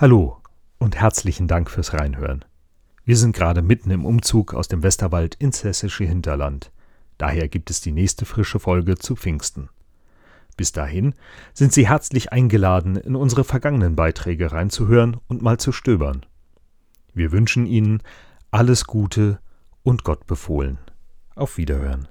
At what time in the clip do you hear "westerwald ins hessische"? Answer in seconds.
4.82-6.04